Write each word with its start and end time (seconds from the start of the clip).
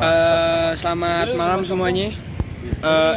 Eh, 0.00 0.70
selamat 0.74 1.36
malam 1.36 1.60
semuanya. 1.60 2.08
Eh, 2.80 3.12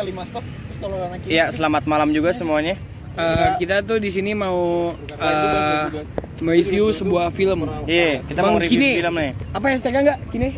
kalau 0.76 1.00
anak 1.00 1.24
Iya, 1.24 1.46
selamat 1.56 1.84
malam 1.88 2.12
juga 2.12 2.36
semuanya. 2.36 2.76
Eh, 3.14 3.48
kita 3.56 3.80
tuh 3.82 4.04
di 4.04 4.12
sini 4.12 4.36
mau 4.36 4.92
eh, 4.92 5.88
mereview 6.44 6.92
sebuah 6.92 7.32
film. 7.32 7.64
Iya, 7.88 8.20
kita 8.28 8.40
Bang, 8.44 8.52
mau 8.52 8.60
review 8.60 8.80
Kine. 8.84 9.00
film 9.00 9.16
nih. 9.16 9.32
Apa 9.56 9.66
hashtagnya 9.72 10.02
enggak? 10.04 10.20
Kini? 10.28 10.50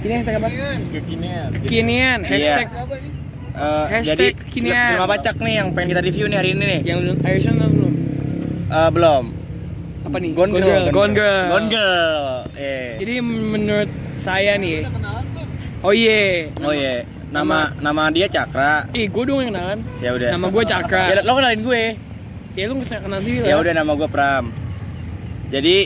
Kini 0.00 0.12
hashtag 0.20 0.36
apa? 0.36 0.48
kekinian 0.92 1.48
Kinian, 1.64 2.18
hashtag 2.28 2.68
siapa 2.68 2.94
ini 3.00 3.08
Eh, 3.54 3.84
Hashtag 3.86 4.34
jadi 4.34 4.50
Kinean. 4.50 4.88
film 4.90 5.02
apa 5.06 5.16
cak 5.16 5.36
nih 5.38 5.54
yang 5.62 5.68
pengen 5.70 5.88
kita 5.94 6.02
review 6.02 6.26
nih 6.26 6.38
hari 6.42 6.50
ini 6.52 6.64
nih? 6.66 6.80
yang 6.82 6.98
nonton 7.54 7.70
belum? 7.70 7.92
Eh, 8.66 8.90
belum. 8.90 9.24
Apa 10.04 10.16
nih? 10.18 10.30
Gone 10.34 10.52
Girl. 10.52 10.84
Gone 10.90 11.12
Girl. 11.14 11.44
Gone 11.48 11.68
Girl. 11.70 12.24
Eh. 12.58 12.98
Jadi 12.98 13.14
menurut 13.22 13.90
saya 14.18 14.58
nih, 14.58 14.82
oh 15.84 15.92
iya, 15.92 16.48
Oh 16.58 16.72
iya, 16.72 17.04
nama 17.28 17.70
nama 17.78 18.08
dia 18.08 18.24
Cakra. 18.26 18.88
Ih, 18.90 19.06
gue 19.06 19.22
dong 19.22 19.38
yang 19.38 19.52
kenalan. 19.52 19.78
Ya 20.00 20.10
udah. 20.10 20.28
Nama 20.32 20.46
gue 20.48 20.64
Cakra. 20.64 21.02
Ya, 21.06 21.20
lo 21.20 21.32
kenalin 21.34 21.60
gue. 21.60 21.82
Ya 22.54 22.64
lu 22.64 22.78
bisa 22.78 22.96
kenal 22.98 23.18
diri 23.18 23.42
Ya 23.42 23.52
lah. 23.52 23.60
udah 23.60 23.72
nama 23.74 23.92
gue 23.92 24.08
Pram. 24.08 24.44
Jadi 25.50 25.76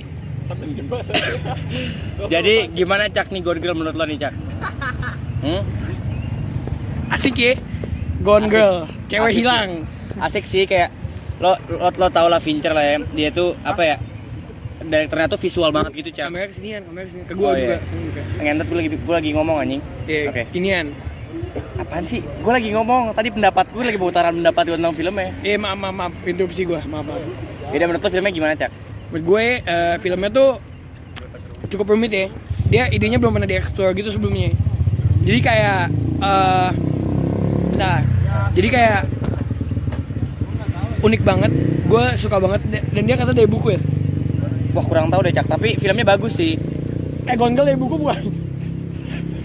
Jadi 2.33 2.55
gimana 2.73 3.05
Cak 3.07 3.29
nih 3.29 3.43
Gone 3.43 3.59
Girl 3.59 3.75
menurut 3.75 3.93
lo 3.93 4.05
nih 4.05 4.19
Cak? 4.19 4.35
Hmm? 5.39 5.63
Asik 7.09 7.39
ya. 7.39 7.55
Gone 8.21 8.43
Asik. 8.43 8.53
Girl, 8.53 8.77
cewek 9.07 9.23
Asik 9.23 9.31
sih. 9.31 9.39
hilang. 9.39 9.71
asik 10.19 10.45
sih 10.45 10.65
kayak 10.65 10.91
lo 11.39 11.55
lo, 11.71 11.89
lo 11.89 12.09
tau 12.09 12.27
lah 12.27 12.43
Fincher 12.43 12.75
lah 12.75 12.83
ya 12.83 12.99
dia 13.09 13.31
tuh 13.31 13.55
apa 13.63 13.87
ya 13.87 13.97
direkturnya 14.81 15.27
tuh 15.27 15.39
visual 15.39 15.71
banget 15.71 15.93
gitu 15.93 16.11
cak 16.13 16.27
Kamera 16.29 16.47
kesinian, 16.47 16.81
kamera 16.83 17.05
kesinian. 17.05 17.27
Ke 17.27 17.35
gue 17.35 17.43
Oh, 17.43 17.53
juga. 17.53 17.77
iya. 17.77 17.79
juga. 17.83 18.23
ngentet 18.39 18.67
gue 18.67 18.77
lagi 18.77 18.89
gue 18.93 19.15
lagi 19.15 19.31
ngomong 19.33 19.57
anjing 19.59 19.83
Iya, 20.05 20.21
Oke. 20.29 20.43
kinian. 20.51 20.87
apaan 21.77 22.03
sih 22.03 22.21
gue 22.21 22.53
lagi 22.53 22.69
ngomong 22.71 23.13
tadi 23.13 23.29
pendapat 23.29 23.69
gue 23.69 23.83
lagi 23.83 23.97
pemutaran 23.97 24.33
pendapat 24.35 24.63
gue 24.65 24.77
tentang 24.77 24.95
filmnya 24.95 25.29
Eh 25.43 25.55
maaf 25.55 25.77
maaf 25.77 25.95
maaf 25.95 26.13
interupsi 26.25 26.63
gue 26.65 26.81
maaf 26.83 27.05
maaf. 27.05 27.21
beda 27.69 27.85
menurut 27.85 28.01
lo 28.01 28.09
filmnya 28.09 28.31
gimana 28.31 28.55
cak 28.55 28.71
Menurut 29.09 29.25
gue 29.27 29.45
eh, 29.63 29.95
filmnya 29.99 30.29
tuh 30.29 30.51
cukup 31.67 31.87
rumit 31.91 32.11
ya. 32.11 32.27
Dia 32.67 32.85
idenya 32.87 33.17
belum 33.17 33.33
pernah 33.33 33.47
dieksplor 33.47 33.93
gitu 33.93 34.09
sebelumnya. 34.11 34.53
Jadi 35.23 35.39
kayak 35.39 35.81
eh 36.19 36.71
nah, 37.75 37.99
jadi 38.53 38.69
kayak 38.69 39.01
unik 41.01 41.23
banget. 41.23 41.53
Gue 41.85 42.05
suka 42.17 42.37
banget 42.37 42.61
dan 42.69 43.03
dia 43.03 43.17
kata 43.17 43.33
dari 43.33 43.49
buku 43.49 43.73
ya. 43.73 43.81
Wah 44.71 44.85
kurang 44.85 45.09
tahu 45.09 45.21
deh 45.23 45.33
cak 45.33 45.47
tapi 45.47 45.77
filmnya 45.77 46.05
bagus 46.05 46.37
sih 46.37 46.57
Kayak 47.23 47.39
gondel 47.39 47.69
dari 47.69 47.77
buku 47.77 48.01
bukan? 48.01 48.25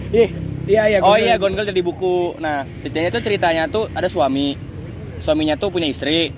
Iya, 0.08 0.28
iya 0.64 0.82
iya. 0.88 0.98
oh 1.04 1.18
iya 1.18 1.36
Girl 1.36 1.52
jadi 1.52 1.80
buku 1.80 2.38
nah 2.38 2.64
jadi 2.80 3.10
tuh 3.10 3.20
ceritanya 3.20 3.68
tuh 3.68 3.90
ada 3.90 4.06
suami 4.06 4.56
suaminya 5.18 5.58
tuh 5.58 5.68
punya 5.68 5.90
istri 5.90 6.32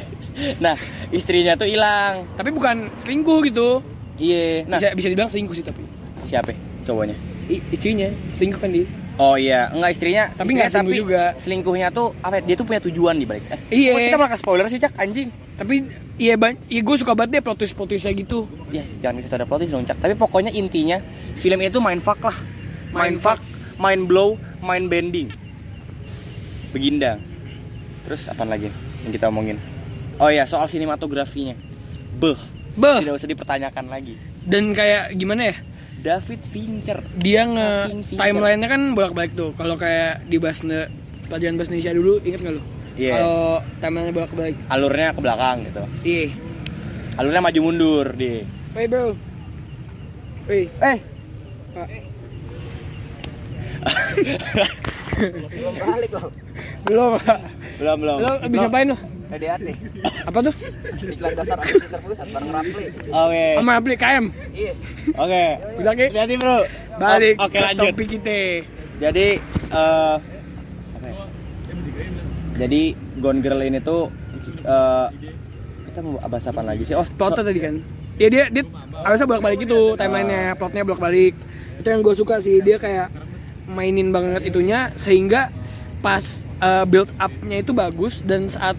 nah 0.64 0.76
istrinya 1.08 1.56
tuh 1.56 1.66
hilang 1.66 2.24
Tapi 2.36 2.50
bukan 2.50 2.88
selingkuh 3.00 3.40
gitu. 3.44 3.82
iya 4.16 4.64
nah 4.64 4.78
Bisa 4.78 4.94
bisa 4.94 5.06
dibilang 5.10 5.28
selingkuh 5.28 5.54
sih 5.54 5.64
tapi. 5.64 5.82
siapa 6.24 6.52
cowoknya 6.82 7.16
I, 7.46 7.62
istrinya 7.70 8.10
selingkuh 8.32 8.58
kan 8.58 8.70
dia. 8.74 8.86
Oh 9.16 9.32
iya, 9.32 9.72
enggak 9.72 9.96
istrinya. 9.96 10.28
Tapi 10.28 10.50
istrinya 10.52 10.68
selingkuh 10.68 10.98
juga. 10.98 11.22
Selingkuhnya 11.40 11.88
tuh 11.88 12.12
apa? 12.20 12.36
ya, 12.36 12.42
Dia 12.42 12.56
tuh 12.58 12.66
punya 12.68 12.80
tujuan 12.84 13.16
di 13.16 13.24
balik. 13.24 13.48
Eh, 13.48 13.60
Iya. 13.72 13.92
kok 13.94 14.00
kita 14.02 14.18
malah 14.18 14.36
spoiler 14.36 14.66
sih, 14.68 14.76
Cak, 14.76 14.92
anjing. 14.98 15.30
Tapi 15.56 15.88
iya 16.20 16.36
ban 16.36 16.52
iya 16.68 16.84
gue 16.84 16.96
suka 17.00 17.16
banget 17.16 17.40
deh 17.40 17.42
plot 17.44 17.56
twist 17.56 17.72
plot 17.72 17.88
twistnya 17.88 18.12
gitu. 18.12 18.44
Ya, 18.68 18.84
jangan 19.00 19.24
kita 19.24 19.34
ada 19.40 19.46
plot 19.48 19.64
twist 19.64 19.72
dong, 19.72 19.88
Cak. 19.88 19.98
Tapi 20.04 20.14
pokoknya 20.16 20.52
intinya 20.52 21.00
film 21.40 21.58
itu 21.64 21.80
main 21.80 22.00
fuck 22.04 22.20
lah. 22.20 22.36
Main 22.92 23.16
fuck, 23.16 23.40
main 23.80 24.04
blow, 24.04 24.36
main 24.60 24.88
bending. 24.88 25.32
Begindang. 26.72 27.20
Terus 28.04 28.28
apa 28.28 28.44
lagi 28.44 28.68
yang 29.04 29.12
kita 29.12 29.32
omongin? 29.32 29.56
Oh 30.20 30.28
iya, 30.28 30.48
soal 30.48 30.68
sinematografinya. 30.68 31.56
Beh, 32.16 32.40
Beh. 32.76 33.04
tidak 33.04 33.20
usah 33.20 33.28
dipertanyakan 33.28 33.92
lagi. 33.92 34.16
Dan 34.44 34.72
kayak 34.72 35.12
gimana 35.16 35.52
ya? 35.52 35.56
David 36.00 36.40
Fincher. 36.48 37.00
Dia 37.18 37.48
nge 37.48 37.68
timelinenya 38.14 38.68
kan 38.68 38.82
bolak-balik 38.94 39.32
tuh. 39.34 39.50
Kalau 39.56 39.76
kayak 39.76 40.28
di 40.28 40.36
bahasa 40.38 40.88
pelajaran 41.26 41.56
bahasa 41.58 41.70
Indonesia 41.72 41.92
dulu, 41.96 42.14
inget 42.22 42.40
nggak 42.44 42.54
lu? 42.56 42.62
Iya. 42.96 43.12
Kalau 43.14 43.40
timelinenya 43.78 44.14
bolak-balik. 44.14 44.56
Alurnya 44.66 45.08
ke 45.12 45.20
belakang 45.20 45.56
gitu. 45.64 45.82
Iya. 46.02 46.26
Alurnya 47.16 47.40
maju 47.40 47.60
mundur 47.62 48.06
di. 48.12 48.40
Hey 48.72 48.86
bro. 48.86 49.12
Hey. 50.46 50.64
Eh, 50.80 50.98
Pak. 51.72 51.88
belum 55.50 55.74
balik 55.76 56.10
loh 56.12 56.28
Belum, 56.84 57.10
Pak. 57.18 57.38
belum 57.76 57.96
belum. 57.98 58.16
Lo 58.18 58.30
bisa 58.48 58.66
apain 58.66 58.86
lo? 58.86 58.96
PDAT 59.26 59.60
nih 59.60 59.76
Apa 60.22 60.38
tuh? 60.38 60.54
iklan 61.02 61.34
dasar 61.34 61.58
anti 61.58 61.74
pusat 61.82 62.28
bareng 62.30 62.50
Rapli 62.52 62.84
Oke. 63.10 63.46
Sama 63.58 63.72
Apli 63.74 63.94
KM. 63.96 64.24
iya 64.52 64.72
Oke. 65.14 65.44
Bilang 65.76 65.96
Ki. 65.96 66.06
Hati-hati, 66.08 66.34
Bro. 66.36 66.58
Balik 66.96 67.34
Oke, 67.38 67.50
ke 67.52 67.58
lanjut. 67.60 67.90
topik 67.90 68.06
kita. 68.08 68.40
Jadi 68.96 69.26
eh 69.68 70.14
ya? 70.14 70.35
Jadi 72.56 72.96
Gone 73.20 73.40
Girl 73.44 73.60
ini 73.60 73.78
tuh 73.84 74.08
eh 74.64 75.06
kita 75.92 75.98
mau 76.04 76.20
bahas 76.28 76.44
apa 76.48 76.60
lagi 76.60 76.82
sih? 76.84 76.96
Oh, 76.96 77.06
Plotnya 77.16 77.44
tadi 77.44 77.60
kan. 77.60 77.74
Ya 78.16 78.28
dia 78.32 78.48
dia 78.48 78.64
harusnya 79.04 79.28
bolak-balik 79.28 79.60
itu 79.68 79.92
timelinenya, 79.96 80.56
plotnya 80.56 80.82
bolak-balik. 80.84 81.36
Itu 81.80 81.88
yang 81.92 82.00
gue 82.00 82.14
suka 82.16 82.40
sih 82.40 82.64
dia 82.64 82.80
kayak 82.80 83.12
mainin 83.68 84.08
banget 84.12 84.48
itunya 84.48 84.92
sehingga 84.96 85.52
pas 86.00 86.44
uh, 86.64 86.84
build 86.88 87.12
up-nya 87.20 87.60
itu 87.60 87.76
bagus 87.76 88.24
dan 88.24 88.48
saat 88.48 88.76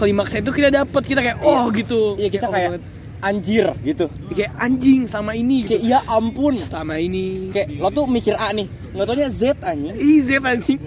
klimaksnya 0.00 0.42
itu 0.42 0.50
kita 0.50 0.68
dapet 0.72 1.02
kita 1.06 1.20
kayak 1.22 1.38
oh 1.42 1.70
gitu. 1.70 2.18
Iya, 2.18 2.28
kita 2.30 2.46
oh 2.48 2.52
kayak 2.54 2.70
banget. 2.74 2.82
Anjir 3.22 3.70
gitu. 3.80 4.10
kayak 4.34 4.50
anjing 4.58 5.06
sama 5.06 5.32
ini 5.32 5.62
Kayak 5.62 5.80
gitu. 5.80 5.92
ya 5.94 6.02
ampun. 6.10 6.54
Sama 6.58 6.98
ini. 6.98 7.54
Kayak 7.54 7.78
lo 7.78 7.88
tuh 7.88 8.04
mikir 8.04 8.34
A 8.34 8.50
nih, 8.50 8.66
nggak 8.66 9.06
taunya 9.06 9.28
Z 9.30 9.42
anjing. 9.62 9.94
Ih, 9.94 10.18
Z 10.26 10.30
anjing. 10.42 10.78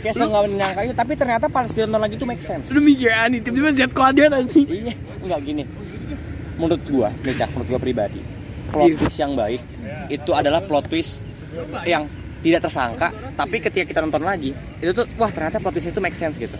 Kayak 0.00 0.14
saya 0.16 0.26
nggak 0.32 0.42
menyangka 0.48 0.80
itu, 0.82 0.94
tapi 0.96 1.12
ternyata 1.12 1.46
pas 1.46 1.68
ditonton 1.68 2.00
lagi 2.00 2.16
tuh 2.16 2.24
make 2.24 2.40
sense. 2.40 2.72
Lu 2.72 2.80
mikir 2.80 3.12
aneh, 3.12 3.44
tiba-tiba 3.44 3.70
Z 3.70 3.92
kuadrat 3.92 4.32
anjing. 4.32 4.64
Iya, 4.64 4.96
nggak 5.22 5.40
gini. 5.44 5.64
Menurut 6.56 6.82
gua, 6.88 7.08
nih 7.20 7.34
menurut 7.36 7.68
gua 7.68 7.80
pribadi, 7.82 8.20
plot 8.72 8.88
Iya. 8.88 8.96
twist 8.96 9.18
yang 9.18 9.32
baik 9.34 9.60
itu 10.08 10.30
adalah 10.32 10.64
plot 10.64 10.88
twist 10.88 11.20
yang 11.84 12.08
tidak 12.44 12.60
tersangka, 12.60 13.08
tapi 13.32 13.56
ketika 13.56 13.82
kita 13.82 13.98
nonton 13.98 14.20
lagi, 14.20 14.52
itu 14.76 14.92
tuh 14.92 15.08
wah 15.16 15.26
ternyata 15.26 15.56
plot 15.56 15.72
twist 15.72 15.88
itu 15.88 15.96
make 15.96 16.12
sense 16.12 16.36
gitu. 16.36 16.52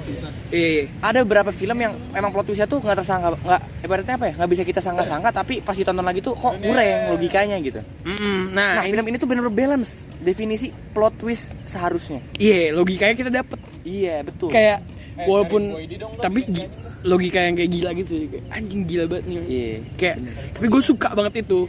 Iya, 0.48 0.64
iya. 0.72 0.84
Ada 0.98 1.20
beberapa 1.22 1.52
film 1.52 1.76
yang 1.76 1.92
emang 2.10 2.32
plot 2.32 2.48
twistnya 2.48 2.64
tuh 2.64 2.80
nggak 2.80 2.96
tersangka, 2.96 3.36
nggak 3.36 3.60
ibaratnya 3.82 4.14
apa 4.16 4.24
ya, 4.24 4.34
nggak 4.34 4.48
bisa 4.48 4.62
kita 4.62 4.80
sangka-sangka, 4.80 5.28
tapi 5.30 5.60
pas 5.60 5.76
ditonton 5.76 6.00
lagi 6.00 6.18
tuh 6.18 6.32
kok 6.32 6.56
kurang 6.56 6.88
logikanya 7.10 7.60
gitu. 7.60 7.84
Mm-mm. 8.02 8.50
Nah, 8.50 8.80
Nah, 8.80 8.84
ini 8.84 8.92
film 8.92 9.06
ini 9.06 9.16
tuh 9.16 9.28
bener-bener 9.28 9.52
balance 9.54 10.08
definisi 10.18 10.66
plot 10.90 11.14
twist 11.16 11.52
seharusnya. 11.64 12.24
iya 12.34 12.72
logikanya 12.72 13.12
kita 13.12 13.28
dapet. 13.30 13.60
Iya 13.84 14.24
betul. 14.24 14.48
kayak 14.48 14.80
walaupun 15.20 15.76
tapi 16.18 16.42
gi- 16.44 16.66
logika 17.04 17.38
yang 17.38 17.54
kayak 17.54 17.70
gila 17.70 17.90
gitu 17.94 18.18
kayak 18.26 18.44
anjing 18.50 18.82
gila 18.82 19.04
banget 19.06 19.24
nih 19.28 19.36
Iya. 19.44 19.76
kayak 19.94 20.16
tapi 20.50 20.66
gue 20.66 20.82
suka 20.82 21.08
banget 21.12 21.34
itu 21.38 21.60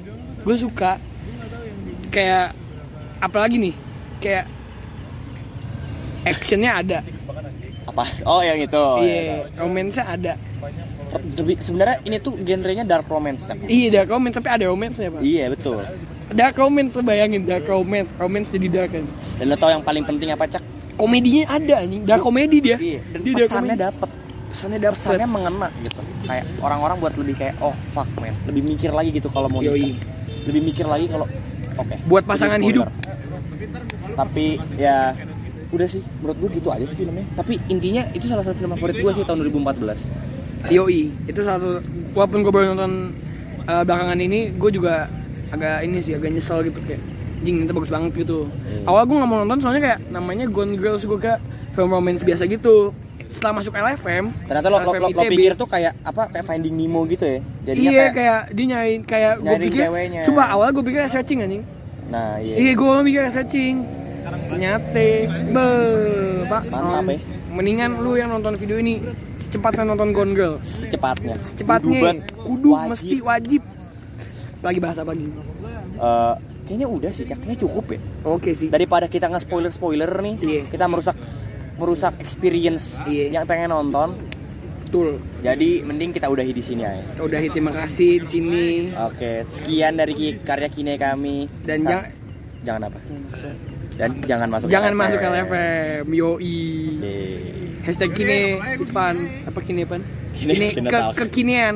gue 0.41 0.55
suka 0.55 0.91
kayak 2.07 2.55
apalagi 3.19 3.57
nih 3.59 3.73
kayak 4.25 4.45
actionnya 6.25 6.71
ada 6.75 6.99
Apa? 7.85 8.01
Oh 8.25 8.41
yang 8.41 8.57
itu. 8.57 8.83
iya 8.99 9.45
romance 9.55 9.99
ada 9.99 10.33
Lebih 11.37 11.61
sebenarnya 11.61 12.01
ini 12.03 12.17
tuh 12.17 12.33
genrenya 12.37 12.81
dark 12.83 13.05
romance, 13.05 13.45
Cak. 13.45 13.69
iya 13.69 13.87
dark 13.93 14.09
romance 14.09 14.35
tapi 14.35 14.49
ada 14.49 14.65
romance 14.65 14.97
ya 14.97 15.07
pak 15.07 15.21
Iya 15.21 15.45
betul. 15.47 15.79
dark 16.33 16.55
romance 16.55 16.97
bayangin 16.99 17.45
dark 17.45 17.63
romance 17.65 18.09
romance 18.15 18.49
jadi 18.49 18.67
dark 18.67 18.89
kan 18.91 19.05
Dan 19.37 19.45
lo 19.45 19.55
tau 19.55 19.69
yang 19.69 19.79
paling 19.79 20.01
penting 20.01 20.33
apa 20.33 20.49
cak? 20.49 20.63
komedinya 20.95 21.43
ada 21.51 21.73
anjing 21.77 22.03
dark 22.03 22.19
komedi 22.19 22.57
dia 22.59 22.75
Iya. 22.75 22.99
Dan 23.05 23.19
dia 23.21 23.33
pesannya 23.37 23.77
dapet. 23.77 24.09
pesannya 24.49 24.79
dapet 24.81 24.97
Pesannya 24.97 25.27
mengena 25.29 25.67
gitu. 25.77 26.01
Kayak 26.25 26.45
orang-orang 26.57 26.97
buat 26.97 27.13
lebih 27.13 27.35
kayak 27.37 27.55
oh 27.59 27.75
fuck 27.91 28.09
man. 28.17 28.33
Lebih 28.43 28.61
mikir 28.65 28.89
lagi 28.89 29.09
gitu 29.11 29.29
kalau 29.29 29.45
mau 29.45 29.61
nikah. 29.61 29.77
Lebih 30.43 30.61
mikir 30.63 30.85
lagi 30.85 31.05
kalau 31.05 31.29
oke. 31.75 31.95
Buat 32.03 32.23
Ini 32.23 32.29
pasangan 32.31 32.59
hidup. 32.59 32.87
Tapi 34.15 34.59
ya 34.79 35.13
udah 35.75 35.87
sih 35.91 36.01
menurut 36.23 36.37
gue 36.39 36.49
gitu 36.59 36.69
aja 36.71 36.85
sih 36.87 36.97
filmnya. 36.97 37.25
Tapi 37.35 37.59
intinya 37.67 38.07
itu 38.15 38.25
salah 38.31 38.43
satu 38.47 38.55
film 38.57 38.71
favorit 38.75 38.95
gue 38.99 39.11
sih 39.15 39.23
tahun 39.27 39.43
2014. 39.51 40.71
Yoi, 40.73 41.13
itu 41.29 41.39
satu 41.45 41.83
walaupun 42.17 42.41
gue 42.41 42.49
baru 42.49 42.73
nonton 42.73 43.13
uh, 43.69 43.83
belakangan 43.85 44.17
ini, 44.17 44.55
gue 44.55 44.71
juga 44.73 45.11
agak 45.53 45.85
ini 45.85 46.01
sih 46.01 46.17
agak 46.17 46.33
nyesel 46.33 46.65
gitu 46.65 46.81
kayak 46.81 47.01
jing 47.45 47.61
itu 47.61 47.71
bagus 47.75 47.91
banget 47.93 48.11
gitu. 48.25 48.49
Iya. 48.65 48.89
Awal 48.89 49.03
gue 49.05 49.15
nggak 49.21 49.29
mau 49.29 49.39
nonton 49.45 49.59
soalnya 49.61 49.81
kayak 49.83 49.99
namanya 50.09 50.45
Gone 50.49 50.73
Girls 50.79 51.05
gue 51.05 51.19
kayak 51.21 51.39
film 51.77 51.93
romance 51.93 52.25
biasa 52.25 52.49
gitu. 52.49 52.95
Setelah 53.29 53.59
masuk 53.59 53.73
LFM, 53.75 54.31
Ternyata 54.47 54.67
lo, 54.71 54.77
lo, 54.79 54.81
LFM 54.87 55.01
lo, 55.01 55.07
lo 55.11 55.21
ITB, 55.27 55.31
pikir 55.35 55.53
tuh 55.59 55.67
kayak 55.67 55.93
apa 56.07 56.31
kayak 56.31 56.45
Finding 56.47 56.75
Nemo 56.77 57.03
gitu 57.03 57.25
ya. 57.27 57.39
Jadinya 57.67 57.89
iya 57.91 57.91
kayak, 57.91 58.13
kayak, 58.15 58.41
dia 58.55 58.65
nyariin 58.71 59.01
kayak 59.03 59.33
gue 59.43 59.55
pikir, 59.59 59.81
ceweknya. 59.83 60.21
sumpah 60.23 60.47
awal 60.55 60.67
gue 60.71 60.83
pikir 60.87 60.99
searching 61.11 61.39
anjing. 61.43 61.63
nah 62.07 62.39
iya. 62.39 62.55
Iya 62.55 62.71
gue 62.79 62.93
mikir 63.03 63.21
searching. 63.29 64.04
Nyate. 64.55 65.09
Be, 65.51 65.67
Pak. 66.45 66.63
Mantap, 66.67 67.05
ya. 67.07 67.17
Mendingan 67.51 68.03
lu 68.03 68.19
yang 68.19 68.29
nonton 68.29 68.59
video 68.59 68.75
ini 68.75 68.99
secepatnya 69.37 69.87
nonton 69.87 70.11
Gone 70.11 70.33
Girl. 70.33 70.55
Secepatnya. 70.61 71.39
Secepatnya. 71.39 72.19
Kudu 72.35 72.75
Wajib. 72.75 72.89
mesti 72.91 73.15
wajib. 73.21 73.61
Lagi 74.59 74.79
bahas 74.79 74.97
apa 74.97 75.11
lagi? 75.11 75.29
Eh, 75.95 76.33
kayaknya 76.65 76.87
udah 76.89 77.11
sih, 77.11 77.23
Cak. 77.23 77.39
Kayaknya 77.39 77.59
cukup 77.61 77.85
ya. 77.95 77.99
Oke 78.25 78.51
sih. 78.51 78.67
Daripada 78.67 79.07
kita 79.07 79.29
nge 79.29 79.45
spoiler 79.45 79.71
spoiler 79.71 80.11
nih, 80.19 80.35
Iya. 80.37 80.61
kita 80.67 80.85
merusak 80.85 81.15
merusak 81.75 82.13
experience 82.19 82.95
Iya. 83.05 83.31
yang 83.31 83.45
pengen 83.45 83.71
nonton. 83.71 84.19
Betul. 84.85 85.19
Jadi 85.39 85.79
mending 85.81 86.11
kita 86.11 86.27
udahi 86.27 86.51
di 86.51 86.61
sini 86.61 86.83
aja. 86.83 87.03
Udah 87.17 87.39
terima 87.45 87.71
kasih 87.73 88.19
di 88.19 88.27
sini. 88.27 88.65
Oke, 88.95 89.43
sekian 89.49 89.95
dari 89.95 90.13
karya 90.39 90.67
kine 90.67 90.95
kami. 90.95 91.47
Dan 91.63 91.79
Sa- 91.79 91.87
jangan 91.87 92.05
jangan 92.63 92.81
apa? 92.87 92.99
Dan 93.95 94.09
jangan 94.23 94.47
masuk 94.51 94.67
jangan 94.67 94.91
LFM. 94.91 95.01
masuk 95.01 95.19
LFM. 95.21 96.05
Yoi. 96.11 96.57
Oke. 96.95 97.17
Hashtag 97.85 98.09
kini 98.11 98.39
Ispan 98.75 99.15
apa 99.45 99.59
kini 99.61 99.85
pan? 99.85 100.01
Kini, 100.33 100.51
Kini 100.51 100.67
kini 100.73 100.87
ke 100.89 100.99
kekinian. 101.15 101.75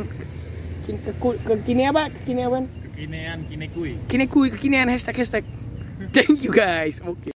Kin- 0.83 0.99
ke, 0.99 1.11
ke, 1.15 1.53
kini 1.63 1.83
apa? 1.85 2.09
Kini 2.25 2.41
apa? 2.41 2.59
Kinean, 2.91 3.47
kine 3.47 3.65
kui. 3.71 3.95
Kini 4.09 4.25
kui 4.25 4.49
kekinian 4.49 4.89
hashtag 4.89 5.15
hashtag. 5.15 5.45
Thank 6.11 6.43
you 6.43 6.51
guys. 6.51 6.99
Oke. 6.99 7.31